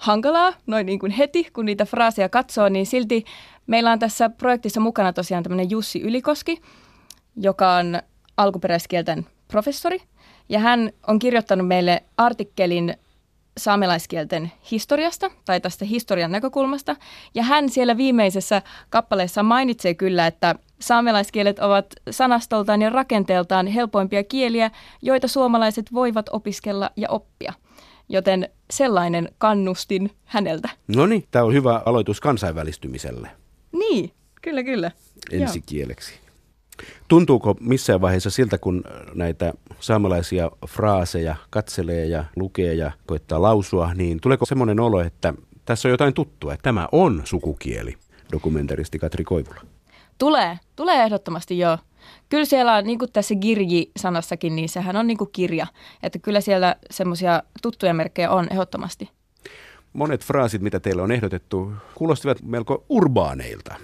hankalaa 0.00 0.52
noin 0.66 0.86
niin 0.86 0.98
kuin 0.98 1.12
heti, 1.12 1.44
kun 1.52 1.66
niitä 1.66 1.84
fraaseja 1.84 2.28
katsoo, 2.28 2.68
niin 2.68 2.86
silti 2.86 3.24
meillä 3.66 3.92
on 3.92 3.98
tässä 3.98 4.30
projektissa 4.30 4.80
mukana 4.80 5.12
tosiaan 5.12 5.42
tämmöinen 5.42 5.70
Jussi 5.70 6.00
Ylikoski, 6.00 6.60
joka 7.36 7.74
on 7.74 8.02
alkuperäiskielten 8.36 9.26
professori. 9.48 10.02
Ja 10.48 10.58
hän 10.58 10.90
on 11.06 11.18
kirjoittanut 11.18 11.68
meille 11.68 12.02
artikkelin 12.16 12.94
saamelaiskielten 13.58 14.52
historiasta 14.70 15.30
tai 15.44 15.60
tästä 15.60 15.84
historian 15.84 16.32
näkökulmasta. 16.32 16.96
Ja 17.34 17.42
hän 17.42 17.68
siellä 17.68 17.96
viimeisessä 17.96 18.62
kappaleessa 18.90 19.42
mainitsee 19.42 19.94
kyllä, 19.94 20.26
että 20.26 20.54
saamelaiskielet 20.80 21.58
ovat 21.58 21.86
sanastoltaan 22.10 22.82
ja 22.82 22.90
rakenteeltaan 22.90 23.66
helpoimpia 23.66 24.24
kieliä, 24.24 24.70
joita 25.02 25.28
suomalaiset 25.28 25.92
voivat 25.92 26.26
opiskella 26.32 26.90
ja 26.96 27.08
oppia– 27.10 27.52
joten 28.10 28.48
sellainen 28.70 29.28
kannustin 29.38 30.10
häneltä. 30.24 30.68
No 30.88 31.06
niin, 31.06 31.24
tämä 31.30 31.44
on 31.44 31.52
hyvä 31.52 31.82
aloitus 31.86 32.20
kansainvälistymiselle. 32.20 33.30
Niin, 33.72 34.10
kyllä 34.42 34.62
kyllä. 34.62 34.90
Ensikieleksi. 35.30 36.14
Tuntuuko 37.08 37.56
missään 37.60 38.00
vaiheessa 38.00 38.30
siltä, 38.30 38.58
kun 38.58 38.84
näitä 39.14 39.52
saamelaisia 39.80 40.50
fraaseja 40.68 41.36
katselee 41.50 42.06
ja 42.06 42.24
lukee 42.36 42.74
ja 42.74 42.92
koittaa 43.06 43.42
lausua, 43.42 43.94
niin 43.94 44.20
tuleeko 44.20 44.46
semmoinen 44.46 44.80
olo, 44.80 45.00
että 45.00 45.34
tässä 45.64 45.88
on 45.88 45.90
jotain 45.90 46.14
tuttua, 46.14 46.54
että 46.54 46.62
tämä 46.62 46.88
on 46.92 47.22
sukukieli, 47.24 47.96
dokumentaristi 48.32 48.98
Katri 48.98 49.24
Koivula? 49.24 49.60
Tulee, 50.18 50.58
tulee 50.76 51.04
ehdottomasti 51.04 51.58
joo. 51.58 51.78
Kyllä 52.28 52.44
siellä 52.44 52.74
on, 52.74 52.84
niin 52.84 52.98
kuin 52.98 53.12
tässä 53.12 53.34
girji-sanassakin, 53.34 54.56
niin 54.56 54.68
sehän 54.68 54.96
on 54.96 55.06
niin 55.06 55.18
kuin 55.18 55.30
kirja. 55.32 55.66
Että 56.02 56.18
kyllä 56.18 56.40
siellä 56.40 56.76
semmoisia 56.90 57.42
tuttuja 57.62 57.94
merkkejä 57.94 58.30
on 58.30 58.46
ehdottomasti. 58.50 59.10
Monet 59.92 60.24
fraasit, 60.24 60.62
mitä 60.62 60.80
teille 60.80 61.02
on 61.02 61.12
ehdotettu, 61.12 61.72
kuulostivat 61.94 62.42
melko 62.42 62.84
urbaaneilta, 62.88 63.74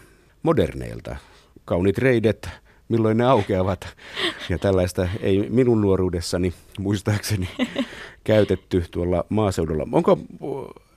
moderneilta. 0.43 1.17
Kaunit 1.65 1.99
reidet, 1.99 2.49
milloin 2.89 3.17
ne 3.17 3.25
aukeavat. 3.25 3.97
Ja 4.49 4.59
tällaista 4.59 5.09
ei 5.21 5.51
minun 5.51 5.81
nuoruudessani 5.81 6.53
muistaakseni 6.79 7.49
käytetty 8.25 8.85
tuolla 8.91 9.25
maaseudulla. 9.29 9.89
Onko 9.93 10.19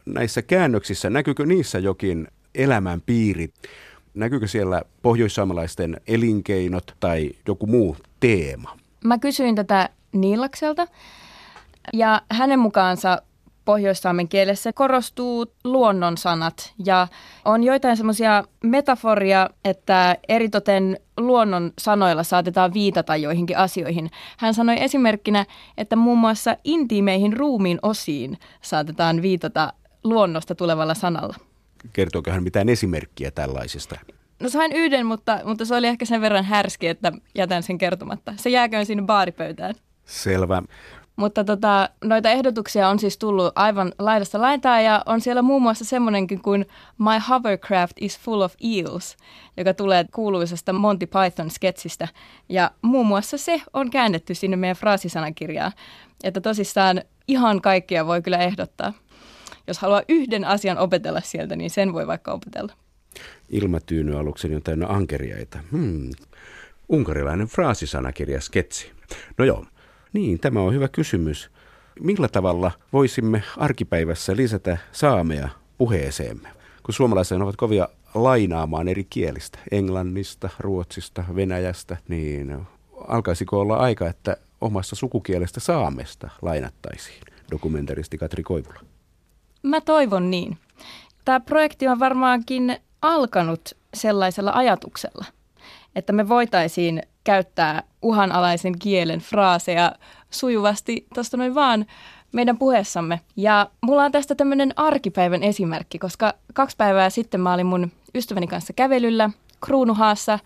näissä 0.05 0.41
käännöksissä, 0.41 1.09
näkyykö 1.09 1.45
niissä 1.45 1.79
jokin 1.79 2.27
elämänpiiri? 2.55 3.49
Näkyykö 4.13 4.47
siellä 4.47 4.81
pohjoissaamalaisten 5.01 6.01
elinkeinot 6.07 6.95
tai 6.99 7.31
joku 7.47 7.67
muu 7.67 7.97
teema? 8.19 8.77
Mä 9.03 9.17
kysyin 9.17 9.55
tätä 9.55 9.89
Niilakselta 10.11 10.87
ja 11.93 12.21
hänen 12.31 12.59
mukaansa 12.59 13.21
pohjoissaamen 13.65 14.27
kielessä 14.27 14.73
korostuu 14.73 15.45
luonnon 15.63 16.17
sanat 16.17 16.73
ja 16.85 17.07
on 17.45 17.63
joitain 17.63 17.97
semmoisia 17.97 18.43
metaforia, 18.63 19.49
että 19.65 20.17
eritoten 20.29 20.99
luonnon 21.17 21.71
sanoilla 21.79 22.23
saatetaan 22.23 22.73
viitata 22.73 23.15
joihinkin 23.15 23.57
asioihin. 23.57 24.11
Hän 24.37 24.53
sanoi 24.53 24.83
esimerkkinä, 24.83 25.45
että 25.77 25.95
muun 25.95 26.17
muassa 26.17 26.55
intiimeihin 26.63 27.37
ruumiin 27.37 27.79
osiin 27.81 28.37
saatetaan 28.61 29.21
viitata 29.21 29.73
luonnosta 30.03 30.55
tulevalla 30.55 30.93
sanalla. 30.93 31.35
Kertooko 31.93 32.31
hän 32.31 32.43
mitään 32.43 32.69
esimerkkiä 32.69 33.31
tällaisesta? 33.31 33.99
No 34.39 34.49
sain 34.49 34.71
yhden, 34.71 35.05
mutta, 35.05 35.39
mutta 35.45 35.65
se 35.65 35.75
oli 35.75 35.87
ehkä 35.87 36.05
sen 36.05 36.21
verran 36.21 36.43
härski, 36.43 36.87
että 36.87 37.11
jätän 37.35 37.63
sen 37.63 37.77
kertomatta. 37.77 38.33
Se 38.37 38.49
jääköön 38.49 38.85
sinne 38.85 39.03
baaripöytään. 39.03 39.75
Selvä. 40.05 40.63
Mutta 41.15 41.43
tota, 41.43 41.89
noita 42.03 42.29
ehdotuksia 42.29 42.89
on 42.89 42.99
siis 42.99 43.17
tullut 43.17 43.53
aivan 43.55 43.91
laidasta 43.99 44.41
laitaa 44.41 44.81
ja 44.81 45.03
on 45.05 45.21
siellä 45.21 45.41
muun 45.41 45.61
muassa 45.61 45.85
semmoinenkin 45.85 46.41
kuin 46.41 46.65
My 46.97 47.19
hovercraft 47.29 47.93
is 48.01 48.19
full 48.19 48.41
of 48.41 48.53
eels, 48.63 49.17
joka 49.57 49.73
tulee 49.73 50.05
kuuluisesta 50.13 50.73
Monty 50.73 51.05
Python-sketsistä. 51.05 52.07
Ja 52.49 52.71
muun 52.81 53.07
muassa 53.07 53.37
se 53.37 53.61
on 53.73 53.89
käännetty 53.89 54.35
sinne 54.35 54.57
meidän 54.57 54.77
fraasisanakirjaan. 54.77 55.71
Että 56.23 56.41
tosissaan 56.41 57.01
ihan 57.27 57.61
kaikkia 57.61 58.05
voi 58.05 58.21
kyllä 58.21 58.37
ehdottaa. 58.37 58.93
Jos 59.69 59.79
haluaa 59.79 60.01
yhden 60.09 60.45
asian 60.45 60.77
opetella 60.77 61.21
sieltä, 61.21 61.55
niin 61.55 61.69
sen 61.69 61.93
voi 61.93 62.07
vaikka 62.07 62.31
opetella. 62.31 62.73
Ilmatyyny-alukseni 63.49 64.55
on 64.55 64.63
täynnä 64.63 64.87
ankeriaita. 64.87 65.59
Hmm. 65.71 66.09
Unkarilainen 66.89 67.47
fraasisanakirja 67.47 68.41
sketsi. 68.41 68.91
No 69.37 69.45
joo, 69.45 69.65
niin 70.13 70.39
tämä 70.39 70.61
on 70.61 70.73
hyvä 70.73 70.87
kysymys. 70.87 71.49
Millä 71.99 72.27
tavalla 72.27 72.71
voisimme 72.93 73.43
arkipäivässä 73.57 74.35
lisätä 74.35 74.77
saamea 74.91 75.49
puheeseemme? 75.77 76.49
Kun 76.83 76.93
suomalaiset 76.93 77.41
ovat 77.41 77.55
kovia 77.55 77.89
lainaamaan 78.13 78.87
eri 78.87 79.03
kielistä, 79.09 79.59
englannista, 79.71 80.49
ruotsista, 80.59 81.23
venäjästä, 81.35 81.97
niin 82.07 82.61
alkaisiko 83.07 83.59
olla 83.59 83.75
aika, 83.75 84.07
että 84.07 84.37
omasta 84.61 84.95
sukukielestä 84.95 85.59
saamesta 85.59 86.29
lainattaisiin? 86.41 87.21
Dokumentaristi 87.51 88.17
Katri 88.17 88.43
Koivula. 88.43 88.79
Mä 89.63 89.81
toivon 89.81 90.31
niin. 90.31 90.57
Tämä 91.25 91.39
projekti 91.39 91.87
on 91.87 91.99
varmaankin 91.99 92.77
alkanut 93.01 93.69
sellaisella 93.93 94.51
ajatuksella, 94.51 95.25
että 95.95 96.13
me 96.13 96.29
voitaisiin 96.29 97.03
käyttää 97.23 97.83
uhanalaisen 98.01 98.79
kielen 98.79 99.19
fraaseja 99.19 99.91
sujuvasti 100.29 101.07
tuosta 101.13 101.37
noin 101.37 101.55
vaan 101.55 101.85
meidän 102.31 102.57
puheessamme. 102.57 103.19
Ja 103.35 103.69
mulla 103.81 104.03
on 104.03 104.11
tästä 104.11 104.35
tämmöinen 104.35 104.73
arkipäivän 104.75 105.43
esimerkki, 105.43 105.99
koska 105.99 106.33
kaksi 106.53 106.77
päivää 106.77 107.09
sitten 107.09 107.41
mä 107.41 107.53
olin 107.53 107.65
mun 107.65 107.91
ystäväni 108.15 108.47
kanssa 108.47 108.73
kävelyllä 108.73 109.29
Kruunuhaassa 109.65 110.39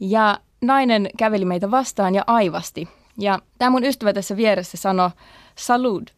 ja 0.00 0.38
nainen 0.60 1.10
käveli 1.16 1.44
meitä 1.44 1.70
vastaan 1.70 2.14
ja 2.14 2.24
aivasti. 2.26 2.88
Ja 3.18 3.38
tämä 3.58 3.70
mun 3.70 3.84
ystävä 3.84 4.12
tässä 4.12 4.36
vieressä 4.36 4.76
sanoi 4.76 5.10
salud, 5.56 6.08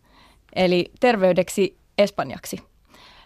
eli 0.57 0.91
terveydeksi 1.01 1.80
espanjaksi. 2.01 2.59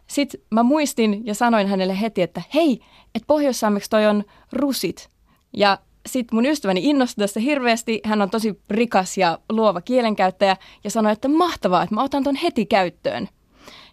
Sitten 0.06 0.40
mä 0.50 0.62
muistin 0.62 1.26
ja 1.26 1.34
sanoin 1.34 1.66
hänelle 1.66 2.00
heti, 2.00 2.22
että 2.22 2.42
hei, 2.54 2.80
että 3.14 3.26
pohjois 3.26 3.60
toi 3.90 4.06
on 4.06 4.24
rusit. 4.52 5.08
Ja 5.56 5.78
sitten 6.06 6.36
mun 6.36 6.46
ystäväni 6.46 6.80
innostui 6.84 7.22
tästä 7.22 7.40
hirveästi. 7.40 8.00
Hän 8.04 8.22
on 8.22 8.30
tosi 8.30 8.60
rikas 8.70 9.18
ja 9.18 9.38
luova 9.48 9.80
kielenkäyttäjä 9.80 10.56
ja 10.84 10.90
sanoi, 10.90 11.12
että 11.12 11.28
mahtavaa, 11.28 11.82
että 11.82 11.94
mä 11.94 12.02
otan 12.02 12.24
ton 12.24 12.34
heti 12.34 12.66
käyttöön. 12.66 13.28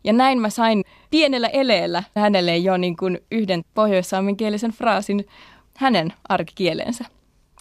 Ja 0.03 0.13
näin 0.13 0.41
mä 0.41 0.49
sain 0.49 0.83
pienellä 1.09 1.47
eleellä 1.47 2.03
hänelle 2.15 2.57
jo 2.57 2.77
niin 2.77 2.97
kuin 2.97 3.19
yhden 3.31 3.63
kielisen 4.37 4.71
fraasin 4.71 5.27
hänen 5.77 6.13
arkikieleensä. 6.29 7.05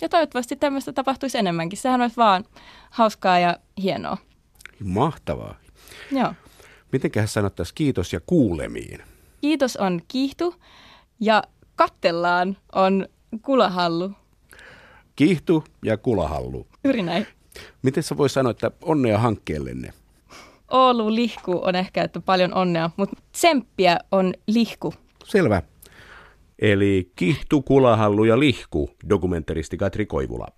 Ja 0.02 0.08
toivottavasti 0.08 0.56
tämmöistä 0.56 0.92
tapahtuisi 0.92 1.38
enemmänkin. 1.38 1.78
Sehän 1.78 2.00
olisi 2.00 2.16
vaan 2.16 2.44
hauskaa 2.90 3.38
ja 3.38 3.56
hienoa. 3.82 4.16
Mahtavaa. 4.84 5.54
Joo. 6.12 6.34
Mitenköhän 6.92 7.28
sanottaisiin 7.28 7.74
kiitos 7.74 8.12
ja 8.12 8.20
kuulemiin? 8.26 9.02
Kiitos 9.40 9.76
on 9.76 10.00
kiihtu 10.08 10.54
ja 11.20 11.42
kattellaan 11.76 12.56
on 12.74 13.08
kulahallu. 13.42 14.10
Kihtu 15.16 15.64
ja 15.84 15.96
kulahallu. 15.96 16.66
Juuri 16.84 17.02
näin. 17.02 17.26
Miten 17.82 18.02
sä 18.02 18.16
voi 18.16 18.28
sanoa, 18.28 18.50
että 18.50 18.70
onnea 18.82 19.18
hankkeellenne? 19.18 19.92
Oulu 20.70 21.14
lihku 21.14 21.60
on 21.62 21.74
ehkä, 21.74 22.02
että 22.02 22.20
paljon 22.20 22.54
onnea, 22.54 22.90
mutta 22.96 23.16
tsemppiä 23.32 23.98
on 24.12 24.34
lihku. 24.46 24.94
Selvä. 25.24 25.62
Eli 26.58 27.12
kihtu, 27.16 27.62
kulahallu 27.62 28.24
ja 28.24 28.38
lihku, 28.38 28.90
dokumentaristi 29.08 29.76
Katri 29.76 30.06
Koivula. 30.06 30.48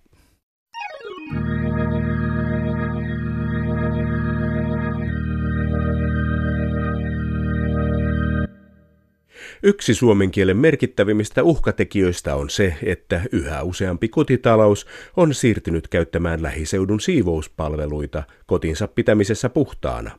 Yksi 9.65 9.93
suomen 9.93 10.31
kielen 10.31 10.57
merkittävimmistä 10.57 11.43
uhkatekijöistä 11.43 12.35
on 12.35 12.49
se, 12.49 12.75
että 12.83 13.21
yhä 13.31 13.63
useampi 13.63 14.07
kotitalous 14.07 14.87
on 15.17 15.33
siirtynyt 15.33 15.87
käyttämään 15.87 16.43
lähiseudun 16.43 16.99
siivouspalveluita 16.99 18.23
kotinsa 18.45 18.87
pitämisessä 18.87 19.49
puhtaana. 19.49 20.11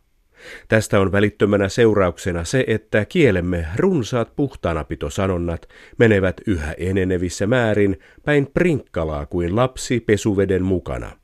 Tästä 0.69 1.01
on 1.01 1.13
välittömänä 1.13 1.69
seurauksena 1.69 2.45
se, 2.45 2.65
että 2.67 3.05
kielemme 3.05 3.67
runsaat 3.77 4.37
puhtaanapitosanonnat 4.37 5.69
menevät 5.99 6.41
yhä 6.47 6.73
enenevissä 6.73 7.47
määrin 7.47 7.99
päin 8.25 8.47
prinkkalaa 8.55 9.27
kuin 9.27 9.57
lapsi 9.57 10.01
pesuveden 10.01 10.63
mukana– 10.63 11.13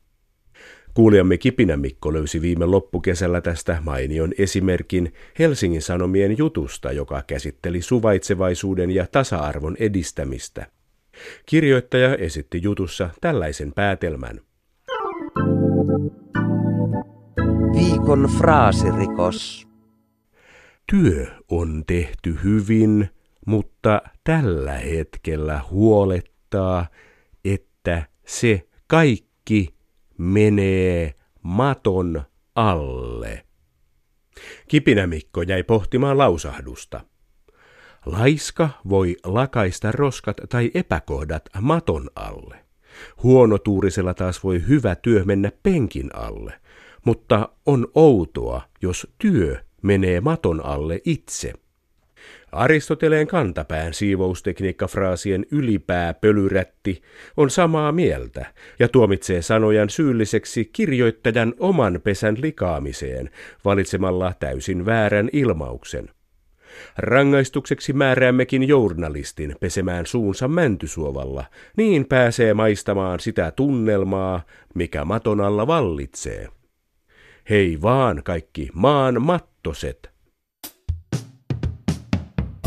Kuulijamme 0.93 1.37
Kipinä 1.37 1.77
Mikko 1.77 2.13
löysi 2.13 2.41
viime 2.41 2.65
loppukesällä 2.65 3.41
tästä 3.41 3.77
mainion 3.81 4.31
esimerkin 4.37 5.13
Helsingin 5.39 5.81
Sanomien 5.81 6.37
jutusta, 6.37 6.91
joka 6.91 7.23
käsitteli 7.27 7.81
suvaitsevaisuuden 7.81 8.91
ja 8.91 9.07
tasa-arvon 9.11 9.75
edistämistä. 9.79 10.65
Kirjoittaja 11.45 12.15
esitti 12.15 12.59
jutussa 12.63 13.09
tällaisen 13.21 13.73
päätelmän. 13.73 14.39
Viikon 17.75 18.29
fraasirikos. 18.37 19.67
Työ 20.91 21.27
on 21.49 21.83
tehty 21.87 22.35
hyvin, 22.43 23.09
mutta 23.45 24.01
tällä 24.23 24.73
hetkellä 24.73 25.61
huolettaa, 25.71 26.87
että 27.45 28.03
se 28.25 28.61
kaikki 28.87 29.80
menee 30.21 31.15
maton 31.43 32.21
alle. 32.55 33.45
Kipinämikko 34.67 35.41
jäi 35.41 35.63
pohtimaan 35.63 36.17
lausahdusta. 36.17 37.01
Laiska 38.05 38.69
voi 38.89 39.15
lakaista 39.23 39.91
roskat 39.91 40.37
tai 40.49 40.71
epäkohdat 40.73 41.49
maton 41.61 42.09
alle. 42.15 42.65
Huonotuurisella 43.23 44.13
taas 44.13 44.43
voi 44.43 44.63
hyvä 44.67 44.95
työ 44.95 45.23
mennä 45.25 45.51
penkin 45.63 46.15
alle, 46.15 46.53
mutta 47.05 47.49
on 47.65 47.87
outoa, 47.95 48.61
jos 48.81 49.07
työ 49.17 49.63
menee 49.81 50.21
maton 50.21 50.65
alle 50.65 51.01
itse. 51.05 51.53
Aristoteleen 52.51 53.27
kantapään 53.27 53.93
siivoustekniikkafraasien 53.93 55.45
ylipää 55.51 56.13
pölyrätti 56.13 57.01
on 57.37 57.49
samaa 57.49 57.91
mieltä 57.91 58.45
ja 58.79 58.87
tuomitsee 58.87 59.41
sanojan 59.41 59.89
syylliseksi 59.89 60.65
kirjoittajan 60.65 61.53
oman 61.59 61.99
pesän 62.03 62.37
likaamiseen 62.41 63.29
valitsemalla 63.65 64.33
täysin 64.39 64.85
väärän 64.85 65.29
ilmauksen. 65.33 66.09
Rangaistukseksi 66.97 67.93
määräämmekin 67.93 68.67
journalistin 68.67 69.55
pesemään 69.59 70.05
suunsa 70.05 70.47
mäntysuovalla, 70.47 71.45
niin 71.77 72.05
pääsee 72.05 72.53
maistamaan 72.53 73.19
sitä 73.19 73.51
tunnelmaa, 73.51 74.41
mikä 74.75 75.05
maton 75.05 75.41
alla 75.41 75.67
vallitsee. 75.67 76.47
Hei 77.49 77.81
vaan 77.81 78.21
kaikki 78.23 78.69
maan 78.73 79.21
mattoset! 79.21 80.10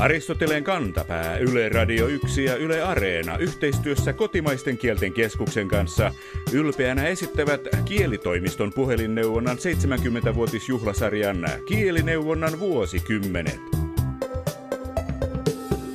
Aristoteleen 0.05 0.65
kantapää, 0.65 1.39
Yle 1.39 1.69
Radio 1.69 2.07
1 2.07 2.45
ja 2.45 2.57
Yle 2.57 2.83
Areena 2.83 3.39
yhteistyössä 3.39 4.13
kotimaisten 4.13 4.79
kielten 4.79 5.13
keskuksen 5.13 5.69
kanssa 5.69 6.13
ylpeänä 6.53 7.07
esittävät 7.07 7.61
Kielitoimiston 7.85 8.73
puhelinneuvonnan 8.73 9.57
70-vuotisjuhlasarjan 9.57 11.49
Kielineuvonnan 11.67 12.61
vuosikymmenet. 12.61 13.61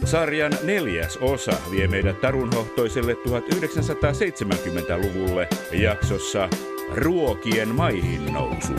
Sarjan 0.06 0.54
neljäs 0.64 1.18
osa 1.18 1.54
vie 1.72 1.88
meidät 1.88 2.22
tarunhohtoiselle 2.22 3.14
1970-luvulle 3.14 5.48
jaksossa 5.72 6.50
Ruokien 6.96 7.76
maihin 7.76 8.34
nousu. 8.34 8.74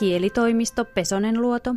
Kielitoimisto 0.00 0.84
Pesonen 0.84 1.42
Luoto. 1.42 1.74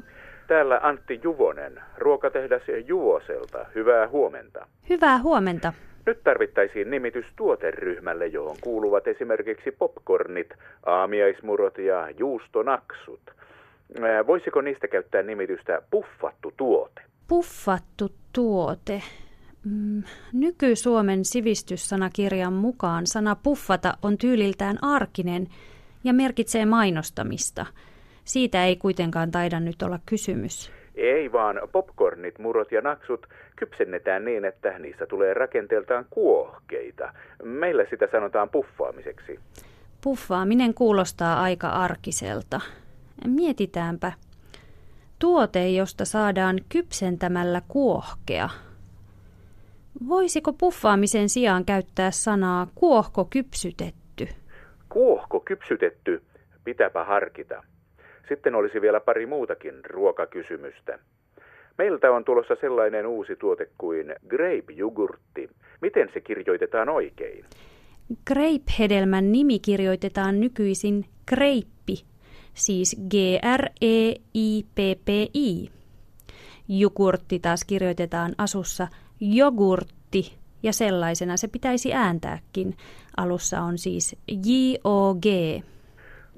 Täällä 0.48 0.80
Antti 0.84 1.20
Juvonen, 1.24 1.82
ruokatehdas 1.98 2.62
Juvoselta. 2.86 3.66
Hyvää 3.76 4.08
huomenta. 4.08 4.68
Hyvää 4.90 5.18
huomenta. 5.18 5.74
Nyt 6.06 6.24
tarvittaisiin 6.24 6.92
nimitys 6.92 7.26
tuoteryhmälle, 7.36 8.28
johon 8.28 8.56
kuuluvat 8.62 9.08
esimerkiksi 9.08 9.72
popcornit, 9.72 10.48
aamiaismurot 10.86 11.78
ja 11.78 12.10
juustonaksut. 12.20 13.22
Voisiko 14.28 14.62
niistä 14.62 14.88
käyttää 14.88 15.22
nimitystä 15.22 15.82
puffattu 15.92 16.54
tuote? 16.58 17.02
Puffattu 17.28 18.10
tuote. 18.34 19.02
Mm, 19.66 20.04
Nyky-Suomen 20.34 21.26
sivistyssanakirjan 21.26 22.54
mukaan 22.54 23.08
sana 23.08 23.36
puffata 23.36 23.94
on 24.02 24.18
tyyliltään 24.18 24.78
arkinen 24.82 25.48
ja 26.04 26.14
merkitsee 26.14 26.66
mainostamista. 26.66 27.66
Siitä 28.24 28.66
ei 28.66 28.76
kuitenkaan 28.76 29.32
taida 29.32 29.60
nyt 29.60 29.82
olla 29.82 30.00
kysymys. 30.06 30.72
Ei 30.96 31.32
vaan 31.32 31.60
popcornit, 31.72 32.40
murot 32.40 32.72
ja 32.72 32.82
naksut 32.82 33.28
kypsennetään 33.56 34.26
niin, 34.26 34.46
että 34.46 34.80
niissä 34.80 35.06
tulee 35.06 35.34
rakenteeltaan 35.34 36.06
kuohkeita. 36.10 37.14
Meillä 37.44 37.86
sitä 37.90 38.08
sanotaan 38.12 38.50
puffaamiseksi. 38.50 39.40
Puffaaminen 40.04 40.74
kuulostaa 40.74 41.42
aika 41.42 41.70
arkiselta. 41.70 42.62
Mietitäänpä. 43.28 44.12
Tuote, 45.20 45.70
josta 45.70 46.06
saadaan 46.06 46.60
kypsentämällä 46.70 47.62
kuohkea. 47.68 48.50
Voisiko 50.08 50.54
puffaamisen 50.54 51.30
sijaan 51.30 51.66
käyttää 51.66 52.12
sanaa 52.12 52.68
kuohko 52.76 53.26
kypsytetty? 53.26 54.28
Kuohko 54.90 55.40
kypsytetty? 55.40 56.24
Pitäpä 56.64 57.04
harkita. 57.04 57.64
Sitten 58.28 58.56
olisi 58.56 58.82
vielä 58.82 59.00
pari 59.00 59.26
muutakin 59.26 59.86
ruokakysymystä. 59.90 61.00
Meiltä 61.78 62.12
on 62.12 62.26
tulossa 62.26 62.56
sellainen 62.62 63.08
uusi 63.08 63.36
tuote 63.36 63.70
kuin 63.78 64.16
grape-jogurtti. 64.30 65.50
Miten 65.82 66.10
se 66.14 66.22
kirjoitetaan 66.22 66.90
oikein? 66.90 67.46
Grape-hedelmän 68.28 69.32
nimi 69.32 69.60
kirjoitetaan 69.60 70.40
nykyisin 70.40 71.06
greippi, 71.28 72.04
siis 72.54 72.96
G-R-E-I-P-P-I. 73.10 73.70
Jogurtti 76.68 77.40
taas 77.40 77.66
kirjoitetaan 77.66 78.32
asussa 78.38 78.88
jogurtti, 79.20 80.34
ja 80.64 80.74
sellaisena 80.74 81.38
se 81.38 81.48
pitäisi 81.48 81.94
ääntääkin. 81.94 82.76
Alussa 83.18 83.62
on 83.62 83.78
siis 83.78 84.16
J-O-G. 84.28 85.26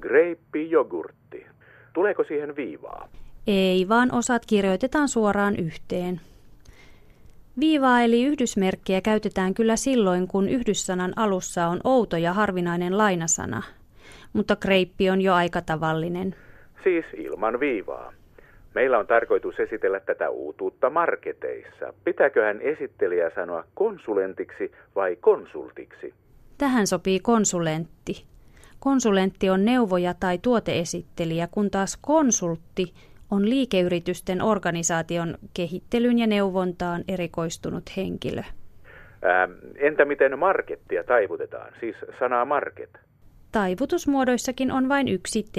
Grape-jogurtti. 0.02 1.25
Tuleeko 1.96 2.24
siihen 2.24 2.56
viivaa? 2.56 3.10
Ei, 3.48 3.90
vaan 3.90 4.14
osat 4.14 4.46
kirjoitetaan 4.48 5.08
suoraan 5.08 5.56
yhteen. 5.56 6.22
Viivaa 7.60 8.02
eli 8.02 8.24
yhdysmerkkiä 8.24 9.02
käytetään 9.02 9.54
kyllä 9.54 9.76
silloin, 9.76 10.28
kun 10.28 10.50
yhdyssanan 10.50 11.14
alussa 11.16 11.68
on 11.68 11.80
outo 11.84 12.18
ja 12.18 12.34
harvinainen 12.34 12.98
lainasana. 12.98 13.64
Mutta 14.34 14.56
kreippi 14.56 15.10
on 15.10 15.22
jo 15.22 15.34
aika 15.34 15.62
tavallinen. 15.62 16.36
Siis 16.84 17.06
ilman 17.18 17.60
viivaa. 17.60 18.14
Meillä 18.74 19.00
on 19.00 19.08
tarkoitus 19.08 19.60
esitellä 19.60 20.00
tätä 20.00 20.30
uutuutta 20.30 20.90
marketeissa. 20.90 21.94
Pitääköhän 22.04 22.62
esittelijä 22.62 23.32
sanoa 23.36 23.64
konsulentiksi 23.74 24.72
vai 24.96 25.16
konsultiksi? 25.22 26.14
Tähän 26.58 26.88
sopii 26.88 27.20
konsulentti. 27.20 28.26
Konsulentti 28.80 29.50
on 29.50 29.66
neuvoja 29.66 30.14
tai 30.14 30.38
tuoteesittelijä, 30.38 31.48
kun 31.52 31.72
taas 31.72 31.98
konsultti 32.02 32.94
on 33.32 33.50
liikeyritysten 33.50 34.42
organisaation 34.42 35.38
kehittelyyn 35.54 36.20
ja 36.20 36.28
neuvontaan 36.28 37.04
erikoistunut 37.08 37.84
henkilö. 37.98 38.44
Ää, 39.22 39.50
entä 39.76 40.06
miten 40.06 40.40
markettia 40.40 41.04
taivutetaan, 41.04 41.74
siis 41.80 41.96
sanaa 42.20 42.46
market? 42.46 42.90
Taivutusmuodoissakin 43.52 44.72
on 44.72 44.90
vain 44.90 45.08
yksi 45.08 45.44
T. 45.44 45.58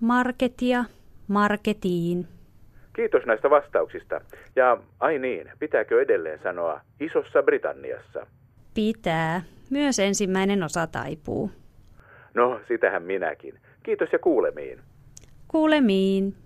Marketia, 0.00 0.84
marketiin. 1.28 2.26
Kiitos 2.96 3.26
näistä 3.26 3.50
vastauksista. 3.50 4.20
Ja 4.56 4.78
ai 5.00 5.18
niin, 5.18 5.50
pitääkö 5.58 6.02
edelleen 6.02 6.38
sanoa 6.42 6.80
Isossa 7.00 7.42
Britanniassa? 7.42 8.26
Pitää. 8.74 9.42
Myös 9.70 9.98
ensimmäinen 9.98 10.62
osa 10.62 10.86
taipuu. 10.86 11.50
No, 12.34 12.60
sitähän 12.68 13.02
minäkin. 13.02 13.60
Kiitos 13.82 14.08
ja 14.12 14.18
kuulemiin. 14.18 14.80
Kuulemiin. 15.48 16.36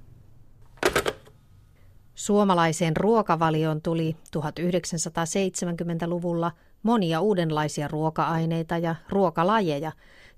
Suomalaiseen 2.15 2.97
ruokavalioon 2.97 3.83
tuli 3.83 4.17
1970-luvulla 4.37 6.53
monia 6.83 7.21
uudenlaisia 7.21 7.89
ruoka-aineita 7.89 8.79
ja 8.79 8.95
ruokalajeja, 9.09 9.93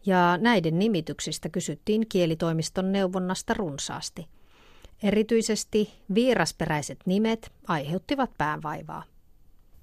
ja 0.07 0.39
näiden 0.41 0.79
nimityksistä 0.79 1.49
kysyttiin 1.49 2.07
kielitoimiston 2.09 2.93
neuvonnasta 2.93 3.55
runsaasti. 3.55 4.27
Erityisesti 5.03 5.93
vierasperäiset 6.15 6.99
nimet 7.07 7.53
aiheuttivat 7.69 8.31
päänvaivaa. 8.39 9.03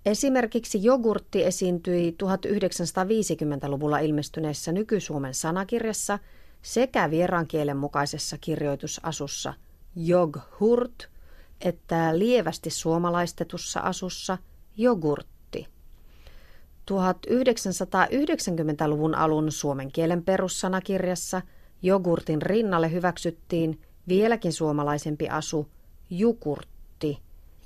Esimerkiksi 0.06 0.84
jogurtti 0.84 1.46
esiintyi 1.46 2.16
1950-luvulla 2.24 4.00
ilmestyneessä 4.00 4.72
nyky-Suomen 4.72 5.34
sanakirjassa 5.34 6.20
sekä 6.62 7.10
vieraankielen 7.10 7.78
mukaisessa 7.78 8.38
kirjoitusasussa 8.38 9.54
joghurt 9.96 11.10
että 11.62 12.20
lievästi 12.20 12.70
suomalaistetussa 12.70 13.80
asussa 13.80 14.38
jogurtti. 14.78 15.68
1990-luvun 16.92 19.16
alun 19.16 19.52
suomen 19.52 19.92
kielen 19.92 20.24
perussanakirjassa 20.24 21.42
jogurtin 21.82 22.42
rinnalle 22.42 22.92
hyväksyttiin 22.92 23.82
vieläkin 24.08 24.54
suomalaisempi 24.54 25.30
asu 25.30 25.68
jukurtti. 26.10 27.20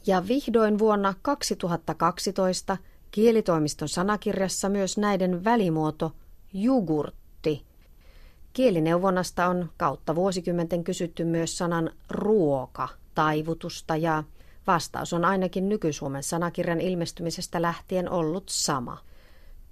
Ja 0.07 0.27
vihdoin 0.27 0.79
vuonna 0.79 1.13
2012 1.21 2.77
kielitoimiston 3.11 3.89
sanakirjassa 3.89 4.69
myös 4.69 4.97
näiden 4.97 5.43
välimuoto 5.43 6.11
jugurtti. 6.53 7.65
Kielineuvonnasta 8.53 9.47
on 9.47 9.69
kautta 9.77 10.15
vuosikymmenten 10.15 10.83
kysytty 10.83 11.23
myös 11.25 11.57
sanan 11.57 11.91
ruoka 12.09 12.89
taivutusta 13.15 13.95
ja 13.95 14.23
vastaus 14.67 15.13
on 15.13 15.25
ainakin 15.25 15.69
nyky-Suomen 15.69 16.23
sanakirjan 16.23 16.81
ilmestymisestä 16.81 17.61
lähtien 17.61 18.09
ollut 18.09 18.49
sama. 18.49 18.97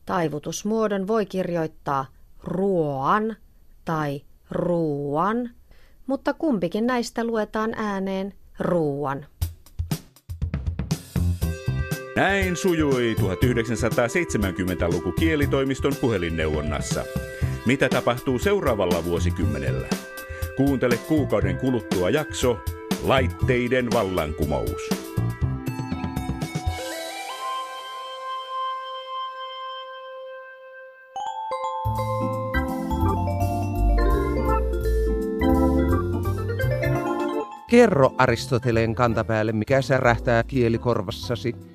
Taivutusmuodon 0.06 1.08
voi 1.08 1.26
kirjoittaa 1.26 2.06
ruoan 2.44 3.36
tai 3.86 4.22
ruuan, 4.52 5.50
mutta 6.08 6.34
kumpikin 6.34 6.88
näistä 6.88 7.24
luetaan 7.24 7.74
ääneen 7.78 8.34
ruuan. 8.60 9.26
Näin 12.16 12.56
sujui 12.56 13.16
1970-luku 13.20 15.12
kielitoimiston 15.12 15.96
puhelinneuvonnassa. 16.02 17.06
Mitä 17.66 17.90
tapahtuu 17.90 18.40
seuraavalla 18.40 19.06
vuosikymmenellä? 19.06 19.88
Kuuntele 20.58 20.98
kuukauden 20.98 21.58
kuluttua 21.58 22.10
jakso 22.10 22.60
Laitteiden 23.04 23.92
vallankumous. 23.94 24.90
Kerro 37.70 38.12
Aristoteleen 38.18 38.96
kantapäälle, 38.96 39.52
mikä 39.52 39.82
särähtää 39.82 40.44
kielikorvassasi. 40.44 41.75